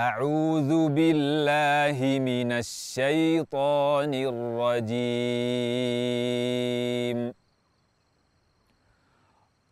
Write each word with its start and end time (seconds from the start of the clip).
أعوذ 0.00 0.88
بالله 0.88 1.98
من 2.18 2.52
الشيطان 2.52 4.14
الرجيم. 4.14 5.00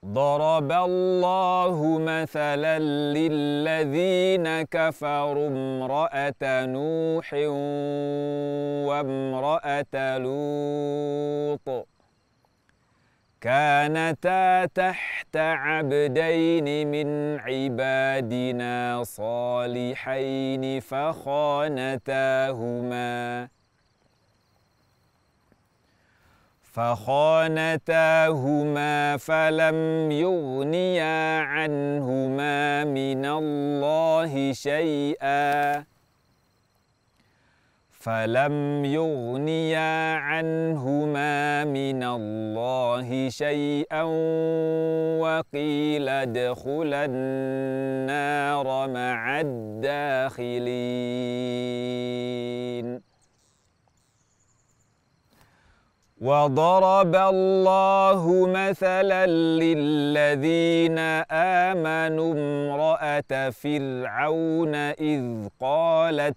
ضرب 0.05 0.73
الله 0.73 1.99
مثلا 1.99 2.79
للذين 3.17 4.63
كفروا 4.63 5.49
امرأة 5.49 6.67
نوح 6.67 7.33
وامرأة 8.89 10.19
لوط. 10.19 11.87
كانتا 13.41 14.65
تحت 14.65 15.18
عبدين 15.37 16.91
من 16.91 17.39
عبادنا 17.39 19.05
صالحين 19.05 20.81
فخانتاهما. 20.81 22.19
فخانتاهما 26.63 27.87
فلم 29.17 30.11
يغنيا 30.11 31.39
عنهما 31.41 32.85
من 32.85 33.25
الله 33.27 34.53
شيئا. 34.53 35.85
فلم 37.91 38.85
يغنيا 38.85 40.15
عنهما 40.15 40.98
شيئا 43.31 44.03
وقيل 45.23 46.09
ادخلا 46.09 47.05
النار 47.05 48.89
مع 48.89 49.41
الداخلين. 49.41 50.89
وضرب 56.21 57.15
الله 57.15 58.47
مثلا 58.47 59.27
للذين 59.27 60.99
آمنوا 61.69 62.33
امرأة 62.35 63.51
فرعون 63.51 64.75
إذ 64.75 65.49
قالت 65.61 66.37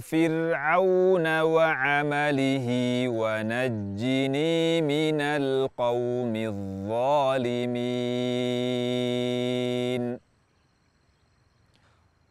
فرعون 0.00 1.40
وعمله 1.40 2.68
ونجني 3.08 4.82
من 4.82 5.20
القوم 5.20 6.36
الظالمين. 6.36 7.92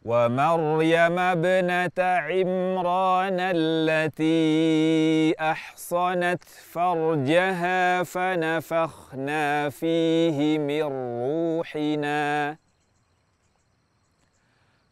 ومريم 0.04 1.18
ابنة 1.18 1.98
عمران 1.98 3.36
التي 3.40 5.34
أحصنت 5.40 6.44
فرجها 6.44 8.02
فنفخنا 8.02 9.68
فيه 9.68 10.58
من 10.58 10.82
روحنا. 11.22 12.58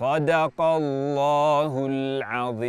صدق 0.00 0.60
الله 0.60 1.72
العظيم. 1.86 2.60